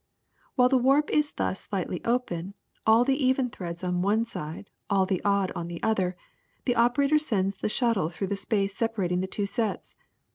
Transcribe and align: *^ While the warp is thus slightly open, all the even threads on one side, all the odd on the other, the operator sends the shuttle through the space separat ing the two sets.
*^ 0.01 0.03
While 0.55 0.69
the 0.69 0.79
warp 0.79 1.11
is 1.11 1.31
thus 1.31 1.59
slightly 1.59 2.01
open, 2.03 2.55
all 2.87 3.03
the 3.05 3.23
even 3.23 3.51
threads 3.51 3.83
on 3.83 4.01
one 4.01 4.25
side, 4.25 4.71
all 4.89 5.05
the 5.05 5.21
odd 5.23 5.51
on 5.55 5.67
the 5.67 5.79
other, 5.83 6.15
the 6.65 6.75
operator 6.75 7.19
sends 7.19 7.57
the 7.57 7.69
shuttle 7.69 8.09
through 8.09 8.29
the 8.29 8.35
space 8.35 8.75
separat 8.75 9.11
ing 9.11 9.19
the 9.21 9.27
two 9.27 9.45
sets. 9.45 9.95